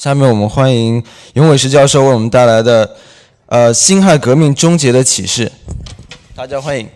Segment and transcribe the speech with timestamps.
[0.00, 1.04] 下面我们欢迎
[1.34, 2.96] 永伟石教授为我们带来的
[3.44, 5.52] 呃辛亥革命终结的启示，
[6.34, 6.88] 大家欢迎。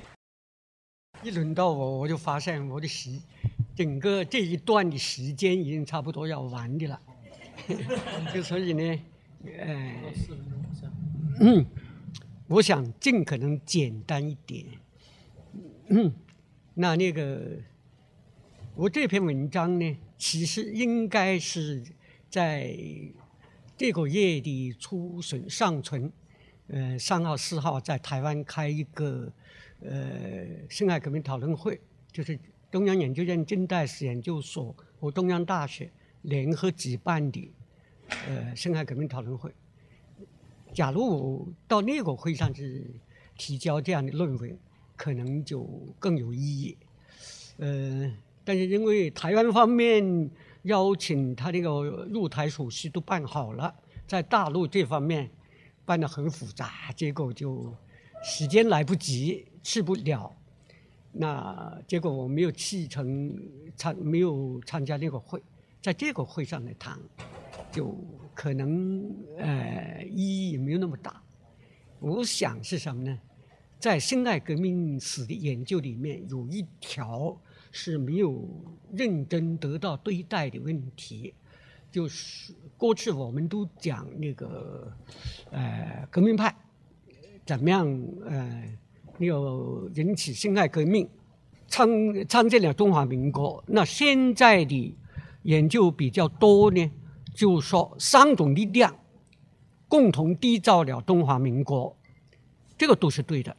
[1.23, 3.11] 一轮到我，我就发现我的时
[3.77, 6.99] 整个这一段的时间已经差不多要完的了，
[8.33, 8.99] 就所以呢，
[9.59, 9.93] 呃，
[11.41, 11.67] 嗯，
[12.49, 14.65] 我想尽可能简单一点。
[15.89, 16.11] 嗯，
[16.73, 17.39] 那那个
[18.75, 21.83] 我这篇文章呢，其实应该是。
[22.35, 22.77] 在
[23.77, 26.11] 这个月的初旬上旬，
[26.67, 29.33] 呃，三号、四号在台湾开一个
[29.81, 31.81] 呃辛亥革命讨论会，
[32.11, 32.37] 就是
[32.73, 35.89] 中央研究院近代史研究所和中央大学
[36.23, 37.53] 联合举办的
[38.27, 39.53] 呃辛亥革命讨论会。
[40.73, 42.85] 假如我到那个会上去
[43.39, 44.59] 提交这样的论文，
[44.97, 45.63] 可能就
[46.01, 46.77] 更有意义。
[47.59, 48.13] 呃，
[48.45, 50.29] 但是因为台湾方面。
[50.65, 51.71] 邀请他那个
[52.11, 53.75] 入台手续都办好了，
[54.07, 55.31] 在大陆这方面
[55.85, 57.75] 办得很复杂，结果就
[58.23, 60.35] 时间来不及去不了，
[61.13, 63.39] 那结果我没有去成
[63.77, 65.43] 参没有参加那个会，
[65.83, 66.99] 在这个会上来谈，
[67.71, 67.95] 就
[68.35, 69.05] 可能
[69.37, 71.23] 呃意义没有那么大。
[72.01, 73.19] 我想是什么呢？
[73.79, 77.39] 在辛亥革命史的研究里面有一条。
[77.77, 78.49] 是没有
[78.93, 81.35] 认真得到对待的问题，
[81.91, 84.93] 就是过去我们都讲那个，
[85.51, 86.55] 呃，革命派
[87.45, 87.85] 怎么样，
[88.27, 88.63] 呃，
[89.19, 91.09] 有引起辛亥革命，
[91.67, 91.89] 创
[92.29, 93.63] 创建了中华民国。
[93.67, 94.97] 那现在的
[95.43, 96.89] 研究比较多呢，
[97.35, 98.97] 就说三种力量
[99.89, 101.97] 共同缔造了中华民国，
[102.79, 103.57] 这个都是对的，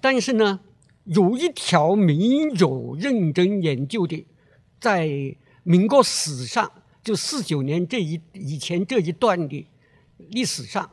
[0.00, 0.60] 但是呢。
[1.04, 2.14] 有一条没
[2.56, 4.26] 有认真研究的，
[4.80, 6.70] 在民国史上，
[7.02, 9.66] 就四九年这一以前这一段的
[10.16, 10.90] 历史上，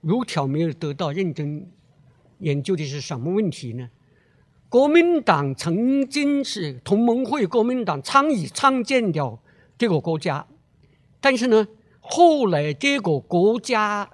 [0.00, 1.70] 有条没有得到认真
[2.38, 3.88] 研究的是什么问题呢？
[4.68, 9.38] 国民党曾经是同盟会，国民党参与创建了
[9.78, 10.46] 这个国家，
[11.20, 11.68] 但是呢，
[12.00, 14.10] 后来这个国家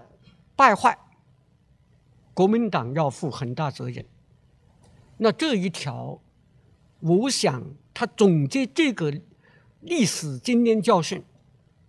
[0.57, 0.99] 败坏，
[2.35, 4.05] 国民党要负很大责任。
[5.19, 6.21] 那这一条，
[7.01, 7.63] 我想
[7.93, 9.13] 他总结这个
[9.81, 11.23] 历史经验教训，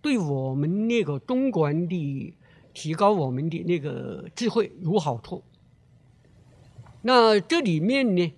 [0.02, 2.34] 对我们那个中国人的
[2.72, 5.42] 提高我们的那个智慧有好处。
[7.02, 8.34] 那这里面呢，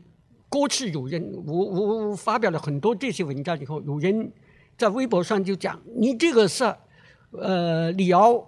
[0.48, 4.32] 过去有人我我发表了很多这些文章以后，有人
[4.76, 6.74] 在微博上就讲你这个事，
[7.30, 8.46] 呃，李敖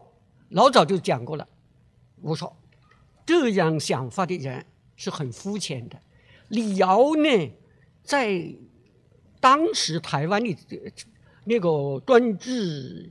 [0.51, 1.49] 老早就讲过了。
[2.21, 2.55] 我说，
[3.27, 4.65] 这样想法的人
[4.97, 5.99] 是很肤浅的。
[6.49, 7.53] 李敖呢，
[8.03, 8.55] 在
[9.41, 10.57] 当时台湾的
[11.45, 13.11] 那个专制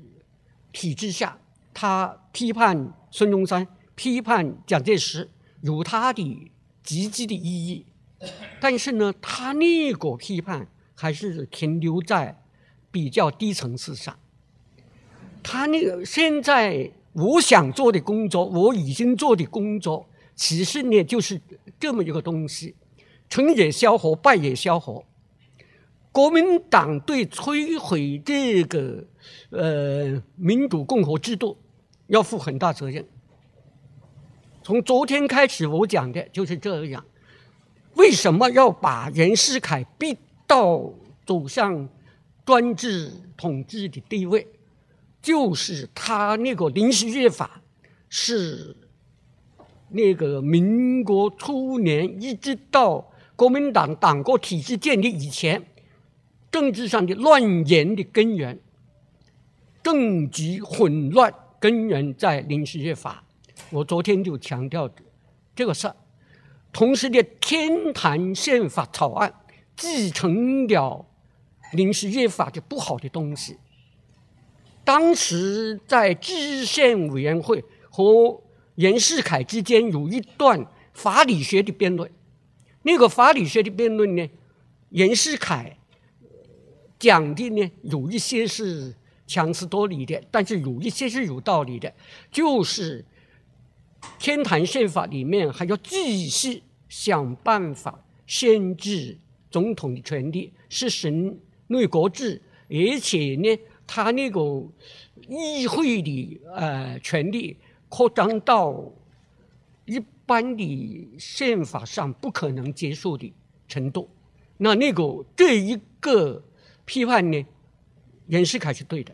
[0.72, 1.38] 体制下，
[1.74, 5.30] 他批判孙中山、批判蒋介石，
[5.62, 6.52] 有他的
[6.82, 7.86] 积极的意义。
[8.60, 12.42] 但是呢，他那个批判还是停留在
[12.90, 14.18] 比较低层次上。
[15.44, 21.40] 他那个现在我想做的工作，我已经做的工作，其实呢，就是
[21.80, 22.76] 这么一个东西。
[23.34, 25.04] 成也萧何，败也萧何。
[26.12, 29.04] 国民党对摧毁这个
[29.50, 31.58] 呃民主共和制度
[32.06, 33.04] 要负很大责任。
[34.62, 37.04] 从昨天开始，我讲的就是这样。
[37.96, 40.16] 为什么要把袁世凯逼
[40.46, 40.94] 到
[41.26, 41.90] 走向
[42.46, 44.48] 专制统治的地位？
[45.24, 47.64] 就是他那个临时约法
[48.10, 48.78] 是
[49.90, 53.10] 那个民国初年一直到。
[53.36, 55.66] 国民党党国体制建立以前，
[56.52, 58.60] 政治上的乱源的根源，
[59.82, 63.24] 政局混乱根源在临时约法。
[63.72, 64.90] 我昨天就强调
[65.56, 65.96] 这个事儿。
[66.72, 69.34] 同时的天坛宪法草案
[69.76, 71.06] 继承了
[71.74, 73.58] 临时约法的不好的东西。
[74.84, 78.42] 当时在制宪委员会和
[78.76, 82.12] 袁世凯之间有一段法理学的辩论。
[82.84, 84.30] 那个法理学的辩论呢，
[84.90, 85.78] 袁世凯
[87.00, 88.94] 讲的呢，有一些是
[89.26, 91.92] 强词夺理的，但是有一些是有道理的。
[92.32, 93.04] 就是
[94.20, 99.18] 天坛宪法里面还要继续想办法限制
[99.50, 103.58] 总统的权利，实行内阁制，而且呢，
[103.88, 104.40] 他那个
[105.28, 107.58] 议会的呃权利
[107.88, 108.74] 扩张到
[110.24, 110.26] 一。
[110.26, 113.34] 般的宪法上不可能接受的
[113.68, 114.10] 程度，
[114.58, 115.04] 那那个
[115.36, 116.42] 这一个
[116.86, 117.46] 批判呢，
[118.28, 119.14] 袁世凯是对的。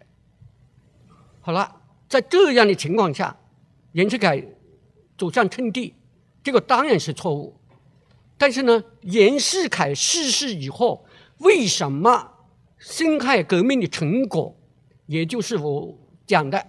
[1.42, 3.36] 好了，在这样的情况下，
[3.94, 4.46] 袁世凯
[5.18, 5.96] 走向称帝，
[6.44, 7.60] 这个当然是错误。
[8.38, 11.06] 但是呢，袁世凯逝世以后，
[11.40, 12.34] 为什么
[12.78, 14.56] 辛亥革命的成果，
[15.08, 15.98] 也就是我
[16.28, 16.68] 讲的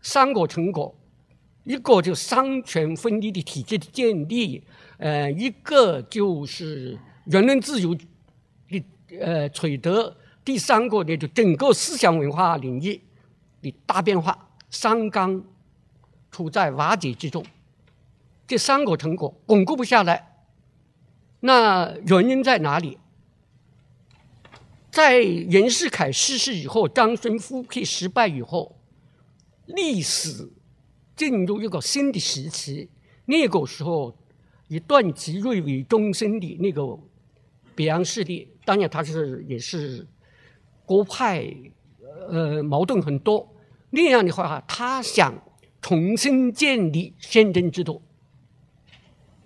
[0.00, 0.98] 三个成果，
[1.66, 4.62] 一个就三权分立的体制的建立，
[4.98, 6.96] 呃，一个就是
[7.26, 8.84] 言论自由的
[9.20, 13.00] 呃取得，第三个呢就整个思想文化领域
[13.60, 15.42] 的大变化，三纲
[16.30, 17.44] 处在瓦解之中，
[18.46, 20.44] 这三个成果巩固不下来，
[21.40, 22.96] 那原因在哪里？
[24.88, 28.78] 在袁世凯逝世以后，张勋复辟失败以后，
[29.66, 30.48] 历史
[31.16, 32.88] 进入一个新的时期。
[33.24, 34.16] 那个时候，
[34.68, 36.96] 以段祺瑞为中心的那个
[37.74, 40.06] 北洋势力，当然他是也是
[40.84, 41.52] 国派，
[42.28, 43.52] 呃，矛盾很多。
[43.90, 45.42] 那样的话，他想
[45.80, 48.02] 重新建立宪政制度。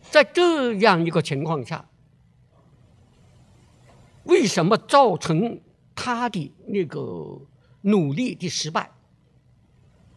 [0.02, 1.86] 在这样一个情况下。
[4.24, 5.58] 为什么造成
[5.94, 7.40] 他的那个
[7.80, 8.92] 努力的失败？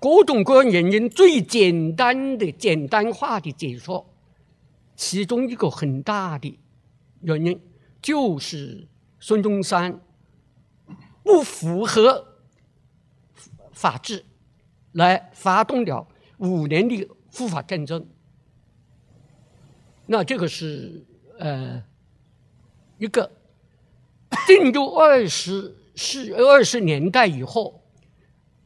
[0.03, 4.05] 各种各样原因，最简单的、简单化的解说，
[4.97, 6.59] 其中一个很大的
[7.21, 7.57] 原因
[8.01, 8.85] 就是
[9.17, 10.01] 孙中山
[11.23, 12.35] 不符合
[13.71, 14.25] 法治，
[14.91, 16.05] 来发动了
[16.35, 18.05] 五年的护法战争。
[20.07, 21.05] 那这个是
[21.39, 21.81] 呃
[22.97, 23.31] 一个。
[24.47, 27.83] 进入二十世二十年代以后，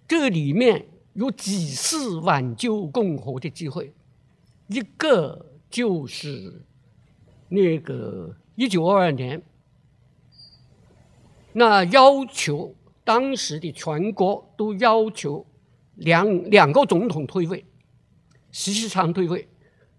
[0.07, 0.87] 这里面
[1.17, 3.91] 有几次挽救共和的机会，
[4.67, 6.61] 一个就是
[7.49, 9.41] 那个一九二二年，
[11.53, 15.43] 那要求当时的全国都要求
[15.95, 17.65] 两两个总统退位，
[18.51, 19.47] 习世昌退位，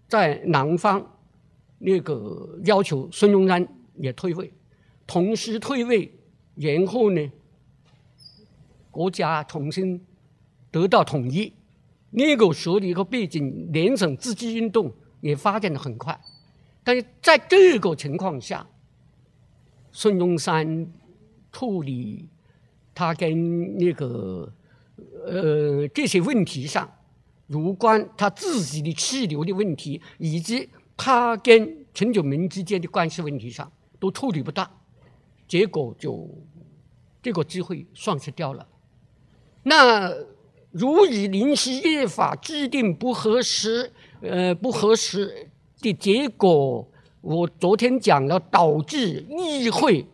[0.07, 1.19] 在南方
[1.79, 4.53] 那个要求孙中山也退位。
[5.05, 6.17] 同时退位，
[6.55, 7.29] 然后呢，
[8.89, 10.05] 国家重新
[10.71, 11.53] 得到统一。
[12.11, 16.19] 那个时候的一个背景，联省自治运动也发展的很快。
[16.83, 18.65] 但是在这个情况下，
[19.91, 20.87] 孙中山
[21.51, 22.27] 处理
[22.95, 24.51] 他跟那个
[25.25, 26.91] 呃这些问题上，
[27.47, 30.67] 有关他自己的气流的问题，以及
[30.97, 34.67] 他跟陈炯明之间的关系问题上，都处理不当。
[35.47, 36.27] 结果就
[37.21, 38.67] 这个机会丧失掉了。
[39.63, 40.11] 那
[40.71, 45.49] 如以临时约法制定不合适，呃，不合适
[45.81, 46.87] 的结果，
[47.21, 50.05] 我昨天讲了，导致议会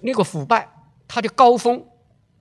[0.00, 0.68] 那个腐败，
[1.08, 1.84] 它的高峰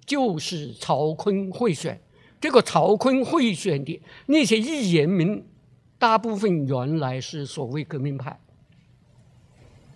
[0.06, 2.02] 就是曹锟贿选。
[2.40, 5.46] 这个曹锟贿选的那些议员们，
[5.98, 8.40] 大部分原来是所谓革命派，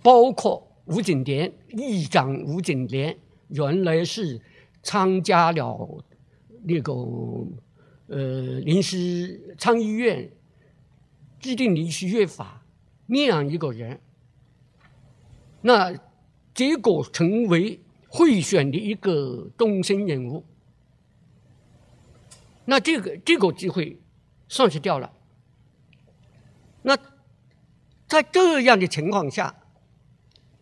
[0.02, 0.72] 包括。
[0.88, 4.40] 吴景莲，议长吴景莲原来是
[4.86, 6.06] 参加了
[6.64, 6.94] 那个
[8.08, 10.32] 呃临时参议院
[11.40, 12.64] 制定临时约法
[13.08, 14.00] 那样一个人，
[15.62, 15.94] 那
[16.54, 20.46] 结果成为贿选的一个中心人物，
[22.66, 24.00] 那这个这个机会
[24.48, 25.12] 丧失掉了。
[26.84, 26.96] 那
[28.08, 29.64] 在这样的情况下。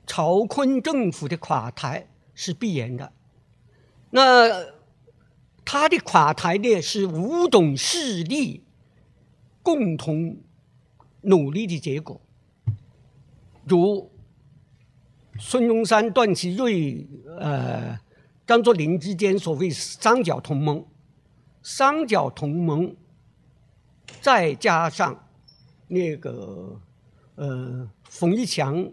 [0.05, 3.13] 曹锟政府的垮台是必然的，
[4.15, 4.67] 那
[5.65, 8.63] 他的垮台呢是五种势力
[9.63, 10.37] 共同
[11.21, 12.21] 努力的结果，
[13.65, 14.11] 如
[15.39, 17.07] 孙中山、段祺瑞、
[17.39, 17.97] 呃
[18.45, 20.85] 张作霖之间所谓三角同盟，
[21.63, 22.95] 三角同盟，
[24.21, 25.27] 再加上
[25.87, 26.79] 那个
[27.35, 28.91] 呃冯玉祥。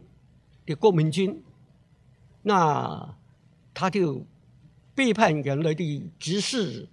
[0.67, 1.43] 的国民军，
[2.43, 3.17] 那
[3.75, 4.25] 他就
[5.01, 6.87] 背叛原来的指示，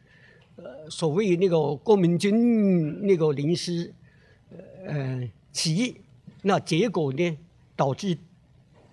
[0.56, 3.94] 呃，所谓那个国民军那个临时
[4.86, 5.98] 呃起义，
[6.44, 7.38] 那结果呢，
[7.76, 8.18] 导致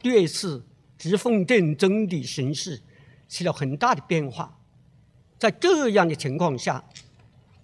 [0.02, 0.60] 第二次
[0.98, 2.80] 直奉战争的形势
[3.28, 4.58] 起了很大的变化。
[5.38, 6.84] 在这样的情况下，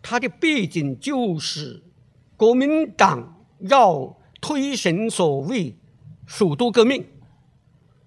[0.00, 1.82] 他的背景就是
[2.36, 5.74] 国民党要推行所谓。
[6.28, 7.04] 首都革命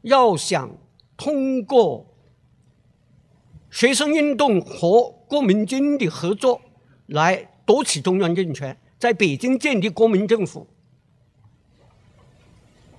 [0.03, 0.77] 要想
[1.17, 2.12] 通过
[3.73, 6.61] 学生运动和国民军的合作
[7.07, 10.67] 来夺取中央政权，在北京建立国民政府。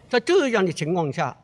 [0.08, 1.40] 在这样的情况下，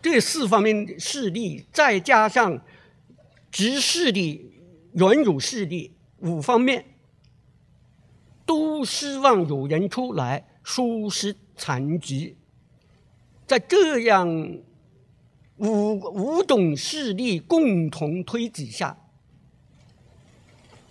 [0.00, 2.58] 这四方面的势力再加上
[3.50, 4.50] 直系的、
[4.94, 6.82] 软辱势力五方面，
[8.46, 12.38] 都希望有人出来收拾残局。
[13.46, 14.26] 在这样
[15.58, 18.98] 五五种势力共同推举下，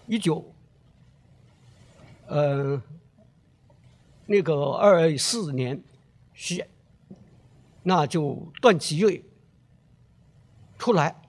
[0.07, 0.53] 一九
[2.27, 2.81] 呃
[4.25, 5.83] 那个二四年
[6.33, 6.67] 是，
[7.83, 9.23] 那就段祺瑞
[10.79, 11.21] 出来。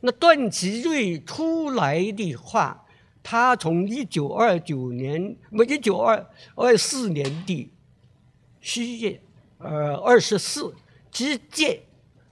[0.00, 2.86] 那段祺瑞出来的话，
[3.22, 7.70] 他从一九二九年不一九二二四年的
[8.62, 9.20] 七月
[9.58, 10.74] 呃二十四
[11.10, 11.82] 直接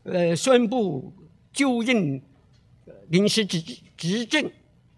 [0.04, 1.12] 呃宣布
[1.52, 2.20] 就任
[3.08, 3.60] 临时执
[3.96, 4.50] 执政，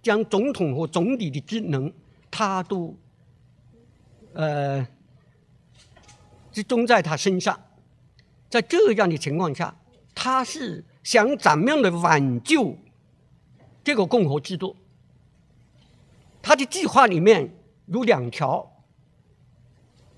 [0.02, 1.92] 将总统和总理的职能
[2.30, 2.96] 他都
[4.32, 4.86] 呃
[6.52, 7.60] 集中在他身上，
[8.48, 9.76] 在这样的情况下，
[10.14, 10.84] 他是。
[11.04, 12.78] 想怎么样的挽救
[13.84, 14.74] 这个共和制度？
[16.40, 17.54] 他的计划里面
[17.88, 18.72] 有两条。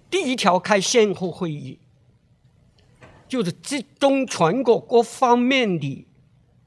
[0.09, 1.81] 第一条开先后会议，
[3.29, 6.07] 就是集中全国各方面的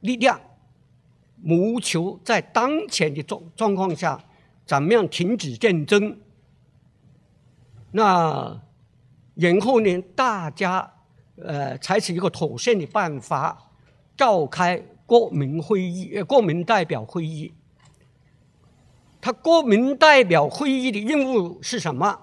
[0.01, 0.39] 力量，
[1.41, 4.23] 谋求在当前的状状况下，
[4.65, 6.19] 怎么样停止战争。
[7.91, 8.61] 那
[9.35, 10.93] 然后呢，大家
[11.37, 13.65] 呃采取一个妥善的办法。
[14.17, 17.53] 召开国民会议，呃，国民代表会议。
[19.21, 22.19] 他国民代表会议的任务是什么？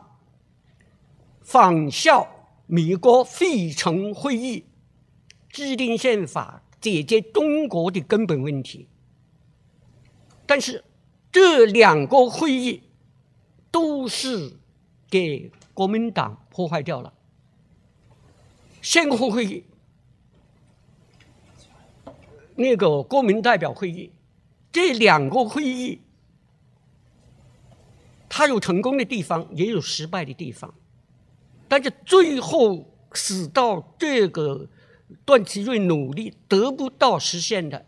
[1.40, 2.28] 仿效
[2.66, 4.64] 美国费城会议，
[5.49, 8.88] 制定宪法，解决中国的根本问题。
[10.46, 10.85] 但是
[11.30, 12.82] 这两个会议
[13.70, 14.58] 都是
[15.08, 17.12] 给国民党破坏掉了。
[18.82, 19.64] 宪后会议。
[22.58, 24.11] 那个国民代表会议，
[24.73, 26.00] 这两个会议，
[28.30, 30.73] 它有成功的地方，也有失败的地方，
[31.68, 34.68] 但是最后使到这个
[35.25, 37.85] 段祺瑞努力得不到实现的，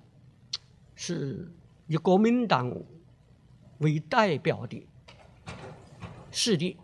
[0.94, 1.52] 是
[1.87, 2.75] 以国民党
[3.78, 4.87] 为代表的
[6.30, 6.76] 势力。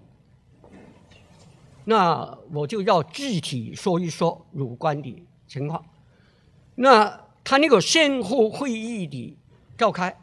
[1.84, 5.84] 那我就要具体说一说有关的情况。
[6.74, 7.22] 那。
[7.46, 9.36] 他那个先后会议的
[9.76, 10.18] 召开，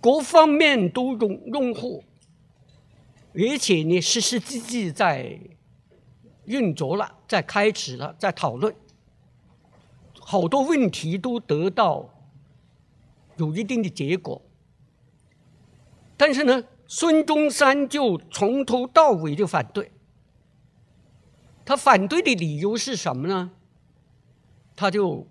[0.00, 2.02] 各方面都拥拥护，
[3.34, 5.40] 而且呢，实实际际在
[6.44, 8.74] 运作了，在开始了，在讨论，
[10.20, 12.08] 好多问题都得到
[13.36, 14.40] 有一定的结果。
[16.16, 19.90] 但是呢，孙中山就从头到尾就反对，
[21.64, 23.50] 他反对的理由是什么呢？
[24.76, 25.26] 他就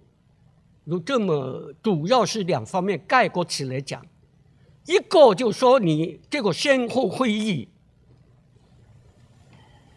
[0.83, 4.05] 有这么，主要是两方面概括起来讲，
[4.87, 7.69] 一个就说你这个先后会议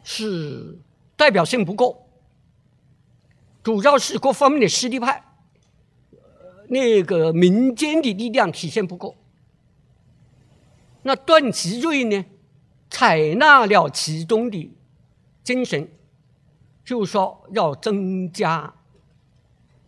[0.08, 0.78] 是
[1.16, 2.06] 代表性不够，
[3.64, 5.24] 主要是各方面的实力派，
[6.68, 9.16] 那个民间的力量体现不够。
[11.02, 12.24] 那段祺瑞呢，
[12.88, 14.70] 采纳了其中的
[15.42, 15.90] 精神，
[16.84, 18.72] 就说要增加。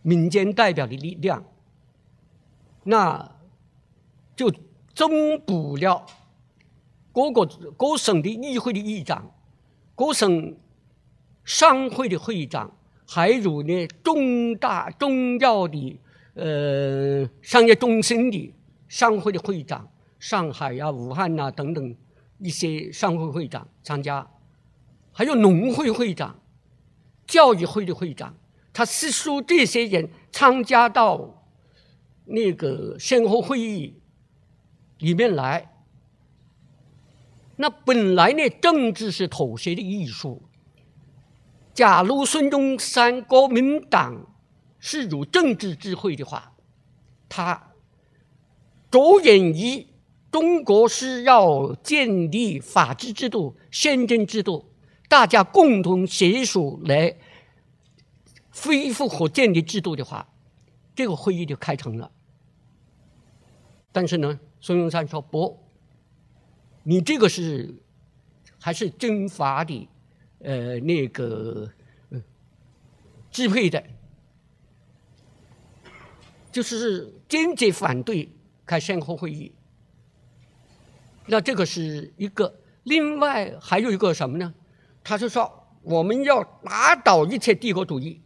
[0.01, 1.45] 民间代表的力量，
[2.83, 3.35] 那
[4.33, 4.49] 就
[4.95, 6.05] 增补了
[7.11, 7.45] 各个
[7.77, 9.29] 各省的议会的议长、
[9.99, 10.55] 各省
[11.43, 12.71] 商会的会长，
[13.05, 15.99] 还有呢重大重要的
[16.35, 18.53] 呃商业中心的
[18.87, 21.93] 商会的会长，上海呀、武汉呐等等
[22.37, 24.25] 一些商会会长参加，
[25.11, 26.39] 还有农会会长、
[27.27, 28.33] 教育会的会长。
[28.71, 31.43] 他是说这些人参加到
[32.23, 33.99] 那个先后会议
[34.99, 35.69] 里面来，
[37.61, 40.41] 那本来呢，政治是妥协的艺术。
[41.73, 44.33] 假如孙中山国民党
[44.79, 46.53] 是有政治智慧的话，
[47.27, 47.73] 他
[48.89, 49.87] 着眼于
[50.31, 54.71] 中国是要建立法治制度、宪政制度，
[55.09, 57.17] 大家共同携手来。
[58.51, 60.27] 恢复和建立制度的话，
[60.95, 62.11] 这个会议就开成了。
[63.91, 65.57] 但是呢，孙中山说不，
[66.83, 67.73] 你这个是
[68.59, 69.87] 还是军阀的，
[70.39, 71.69] 呃，那个
[73.31, 73.83] 支配的，
[76.51, 78.29] 就是坚决反对
[78.65, 79.51] 开先后会议。
[81.27, 84.53] 那这个是一个，另外还有一个什么呢？
[85.03, 88.21] 他是说我们要打倒一切帝国主义。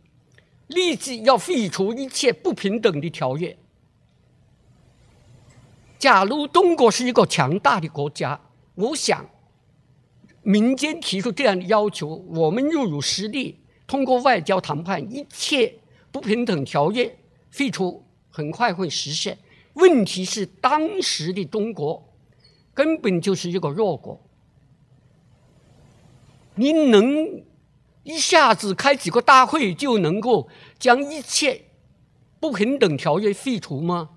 [0.68, 3.56] 立即要废除一切不平等的条约。
[6.04, 8.38] 假如中国是一个强大的国家，
[8.76, 9.26] 我想
[10.42, 15.76] 民间提出这样的要求，我们又有实力通过外交谈判，一切
[16.12, 17.18] 不平等条约
[17.50, 19.38] 废除，很快会实现。
[19.76, 22.14] 问题是当时的中国
[22.74, 24.22] 根本就是一个弱国，
[26.56, 27.46] 你能
[28.04, 31.62] 一下子开几个大会就能够将一切
[32.42, 34.10] 不平等条约废除吗？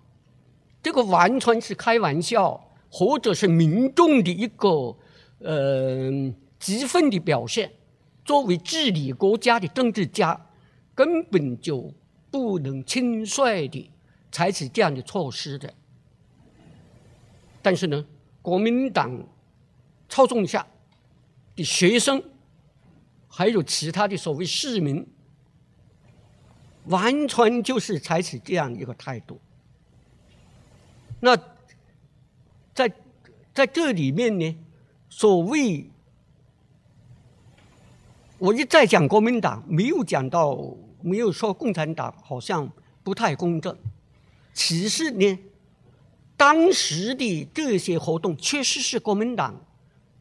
[0.87, 4.97] 这个完全是开玩笑，或者是民众的一个
[5.41, 7.73] 呃激愤的表现。
[8.25, 10.47] 作为治理国家的政治家，
[10.95, 11.93] 根本就
[12.31, 13.91] 不能轻率的
[14.31, 15.75] 采取这样的措施的。
[17.61, 18.07] 但是呢，
[18.41, 19.27] 国民党
[20.09, 20.65] 操纵下
[21.57, 22.23] 的学生，
[23.27, 25.05] 还有其他的所谓市民，
[26.85, 29.41] 完全就是采取这样一个态度。
[31.27, 31.37] 那
[32.73, 32.89] 在
[33.53, 34.57] 在这里面呢，
[35.09, 35.91] 所谓
[38.39, 40.57] 我一再讲国民党，没有讲到，
[41.01, 42.71] 没有说共产党好像
[43.03, 43.77] 不太公正。
[44.55, 45.37] 其实呢，
[46.37, 49.61] 当时的这些活动确实是国民党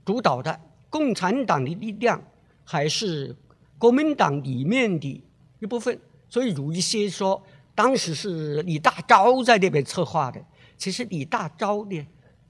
[0.04, 0.60] 主导的，
[0.90, 2.20] 共产党的力量
[2.64, 3.36] 还是
[3.78, 5.24] 国民党里面的
[5.60, 6.00] 一部分。
[6.28, 7.40] 所以有一些说，
[7.76, 10.44] 当时是李大钊在那边策划的。
[10.78, 12.06] 其实李大钊呢，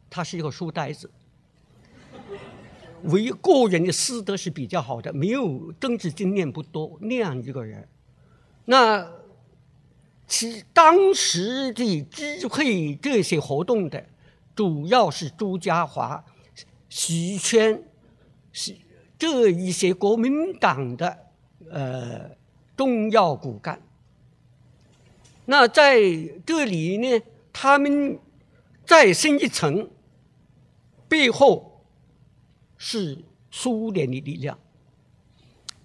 [0.09, 1.09] 他是一个书呆子，
[3.03, 7.87] 为个人的私德是比较好的，没有政治经验不多那样一个人。
[8.65, 9.09] 那
[10.27, 14.05] 其当时的支会这些活动的，
[14.55, 16.23] 主要是朱家骅、
[16.89, 17.83] 徐谦，
[18.51, 18.75] 是
[19.19, 21.17] 这一些国民党的
[21.69, 22.31] 呃
[22.75, 23.79] 重要骨干。
[25.45, 26.01] 那在
[26.43, 27.21] 这里呢？
[27.57, 28.19] 他们
[28.85, 29.89] 再深一层，
[31.07, 31.85] 背后
[32.75, 34.59] 是苏联的力量。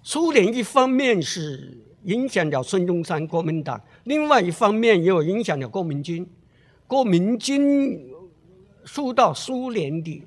[0.02, 6.28] 苏联一方面是影响了孙中山国民党，另外一方面也有影响了国民军。
[6.88, 8.04] 国民军
[8.84, 10.24] 受到苏联的，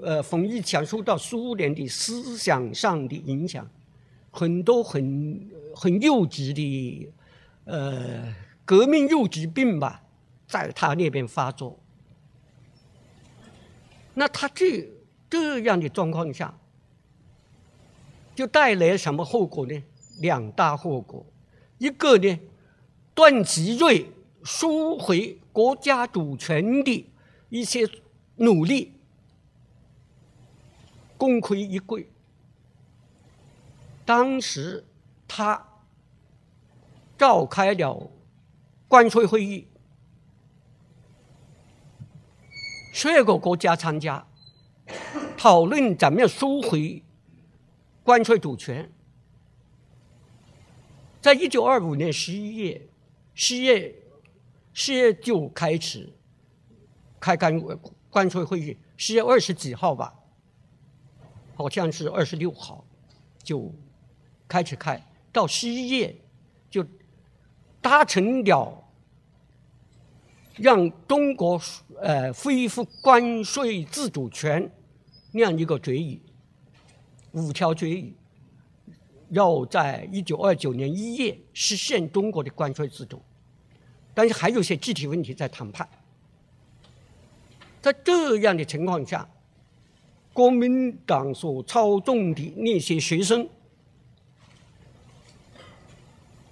[0.00, 3.70] 呃，冯玉祥受到苏联的思想上的影响，
[4.30, 7.12] 很多很很幼稚的，
[7.66, 10.04] 呃，革命幼稚病吧。
[10.46, 11.78] 在他那边发作，
[14.14, 14.88] 那他这
[15.28, 16.56] 这样的状况下，
[18.34, 19.82] 就带来什么后果呢？
[20.18, 21.26] 两大后果，
[21.78, 22.38] 一个呢，
[23.12, 24.10] 段祺瑞
[24.44, 27.10] 收回国家主权的
[27.48, 27.88] 一些
[28.36, 28.92] 努力
[31.18, 32.06] 功亏一篑。
[34.04, 34.84] 当时
[35.26, 35.66] 他
[37.18, 38.10] 召开了
[38.86, 39.66] 关税会议。
[42.96, 44.26] 十二个国家参加
[45.36, 47.02] 讨论怎么样收回
[48.02, 48.90] 关税主权。
[51.20, 52.88] 在一九二五年十一月，
[53.34, 53.94] 十月
[54.72, 56.10] 十月就开始
[57.20, 57.60] 开关
[58.08, 60.14] 关税会议，十月二十几号吧，
[61.54, 62.82] 好像是二十六号
[63.42, 63.70] 就
[64.48, 64.98] 开始开，
[65.30, 66.16] 到十一月
[66.70, 66.82] 就
[67.82, 68.85] 达成了。
[70.56, 71.60] 让中国
[72.00, 74.70] 呃恢复关税自主权
[75.32, 76.20] 那样一个决议，
[77.32, 78.14] 五条决议，
[79.28, 83.20] 要在一九二九年一月实现中国的关税自主，
[84.14, 85.86] 但是还有些具体问题在谈判。
[87.82, 89.28] 在这样的情况下，
[90.32, 93.46] 国民党所操纵的那些学生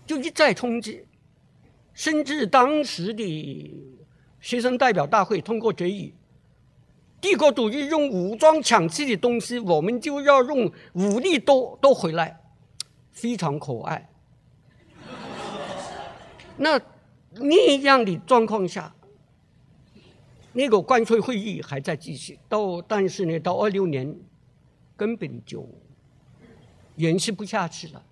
[0.07, 1.05] 就一再冲击。
[1.95, 3.73] 甚至当时的
[4.41, 6.13] 学生代表大会通过决议：
[7.21, 12.41] 帝国主义用武装抢去的东西，我们就要用武力夺夺回来，
[13.13, 14.11] 非常可爱。
[16.57, 16.81] 那
[17.37, 18.93] 那样的状况下，
[20.53, 24.15] 那个关税会议还在继续，到但是呢，到二六年
[24.97, 25.65] 根本就
[26.97, 28.05] 延续不下去了。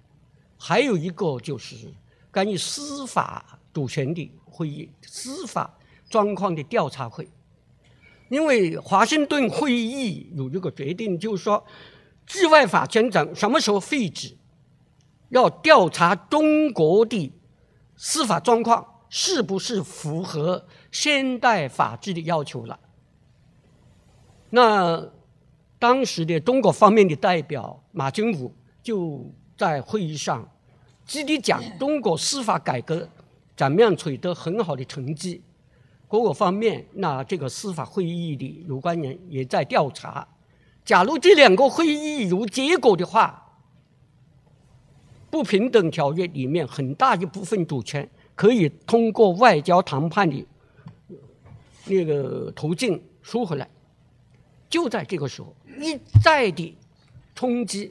[0.56, 1.92] 还有一个就是
[2.32, 3.58] 关于司法。
[3.72, 7.28] 主权的会议、司法状况的调查会，
[8.28, 11.64] 因为华盛顿会议有一个决定，就是说，
[12.26, 14.36] 治外法权长什么时候废止，
[15.30, 17.32] 要调查中国的
[17.96, 22.78] 司法状况是不是符合现代法治的要求了。
[24.50, 25.10] 那
[25.78, 30.46] 当时的中国方面的代表马君武就在会议上
[31.06, 33.08] 积极讲中国司法改革
[33.56, 35.42] 怎么样取得很好的成绩。
[36.08, 40.28] 各个方面，那这个司法会议的有关人也在调查。
[40.84, 43.56] 假如这两个会议有结果的话，
[45.30, 50.46] 不平等条约里面很大一部分主权可以通过外交谈判的
[51.86, 53.66] 那个途径收回来。
[54.68, 56.76] 就在这个时候，一再的
[57.34, 57.90] 冲击，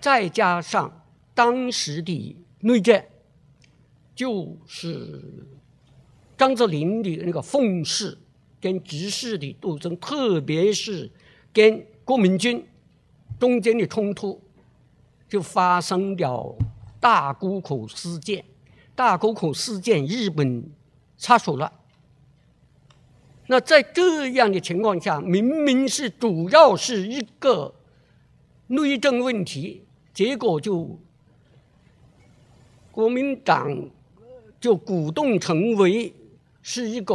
[0.00, 3.02] 再加上当时的内战，
[4.16, 5.22] 就是
[6.36, 8.18] 张作霖的那个奉事
[8.60, 11.08] 跟直事的斗争，特别是
[11.52, 12.66] 跟国民军
[13.38, 14.42] 中间的冲突，
[15.28, 16.56] 就发生了
[16.98, 18.44] 大沽口事件。
[18.94, 20.64] 大沽口事件，日本
[21.18, 21.70] 插手了。
[23.48, 27.74] 那在这样的情况下，明明是主要是一个
[28.68, 30.98] 内政问题，结果就
[32.90, 33.90] 国民党
[34.66, 36.12] 就鼓动成为
[36.60, 37.14] 是一个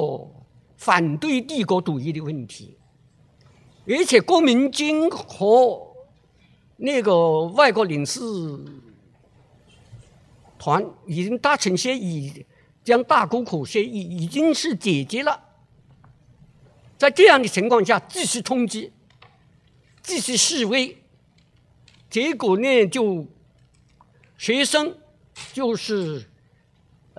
[0.78, 2.78] 反对帝国主义的问题，
[3.86, 5.86] 而且国民军和
[6.78, 8.22] 那个外国领事
[10.58, 12.46] 团已经达成协议，
[12.86, 15.38] 将大沽口协议已经是解决了。
[16.98, 18.94] 在这样的情况下，继续冲击，
[20.02, 21.04] 继续示威，
[22.10, 23.28] 结果呢，就
[24.38, 24.96] 学生
[25.52, 26.31] 就是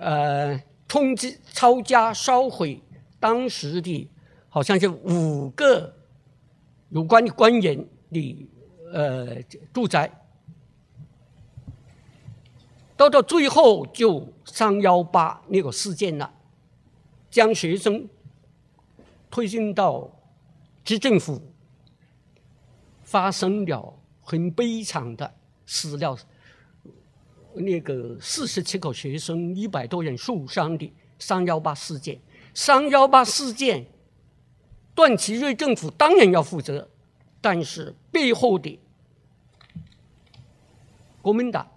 [0.03, 2.81] 呃冲击、抄家、烧毁
[3.19, 4.09] 当时的，
[4.49, 5.95] 好像是五个
[6.89, 8.49] 有关的官员的
[8.91, 9.41] 呃
[9.73, 10.11] 住宅，
[12.97, 16.33] 到到最后就三幺八那个事件了，
[17.31, 18.07] 将学生。
[19.31, 20.07] 推进到
[20.83, 21.41] 执政府，
[23.01, 25.33] 发生了很悲惨的
[25.65, 26.15] 死了
[27.55, 32.19] 那个四十七个学生，一百多人受伤的“三幺八”事件。
[32.53, 33.85] “三幺八”事件，
[34.93, 36.89] 段祺瑞政府当然要负责，
[37.41, 38.79] 但是背后的
[41.21, 41.67] 国民党、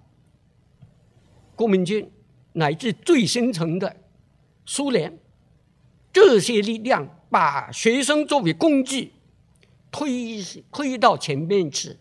[1.55, 2.11] 国民军
[2.53, 3.97] 乃至最深层的
[4.65, 5.19] 苏联
[6.13, 7.09] 这些力量。
[7.29, 9.13] 把学生作为工具
[9.91, 11.99] 推推到前面去，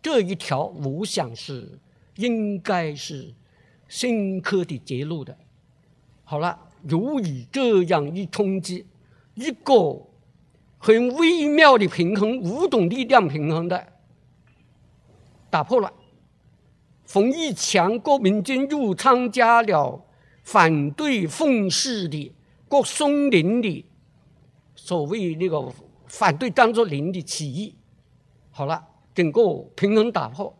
[0.00, 1.80] 这一条我想是
[2.16, 3.32] 应该是
[3.88, 5.36] 深刻的揭露的。
[6.24, 8.86] 好了，由于这样一冲击，
[9.34, 10.06] 一个
[10.78, 13.92] 很微妙的平衡，五种力量平衡的
[15.50, 15.92] 打破了。
[17.04, 20.02] 冯玉祥国民军又参加了
[20.42, 22.32] 反对奉系的
[22.68, 23.84] 郭松龄的。
[24.74, 25.70] 所谓那个
[26.06, 27.74] 反对张作霖的起义，
[28.50, 30.52] 好了，整个平衡打破，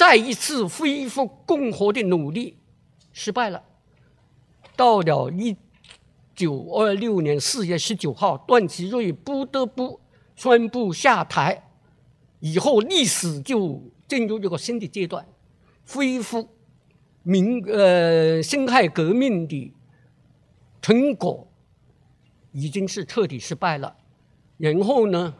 [0.00, 2.56] 再一次恢复共和的努力
[3.12, 3.62] 失败了。
[4.74, 5.54] 到了一
[6.34, 10.00] 九二六年四月十九号，段祺瑞不得不
[10.36, 11.62] 宣布下台，
[12.38, 15.26] 以后历史就进入一个新的阶段，
[15.86, 16.48] 恢复
[17.22, 19.70] 民呃辛亥革命的
[20.80, 21.46] 成果。
[22.52, 23.94] 已经是彻底失败了，
[24.56, 25.34] 然后呢，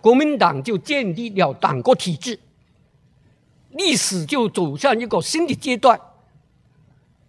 [0.00, 2.38] 国民党就建立了党国体制，
[3.74, 6.00] 历史就走向一个新的阶段。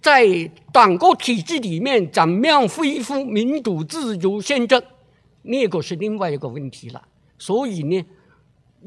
[0.02, 4.82] 在党国体制里面，怎么样恢复民主自由宪政，
[5.42, 7.08] 那个是另外一个问题了。
[7.40, 8.06] 所以呢，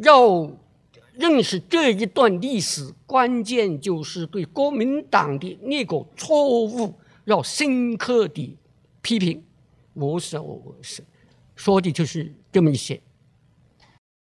[0.02, 0.48] 要
[1.14, 6.94] 认识这一段历史，关键就是对国民党的那个错误
[7.24, 8.56] 要深刻的
[9.02, 9.42] 批评。
[9.94, 11.02] 我是我是
[11.56, 13.00] 说的就是这么一些。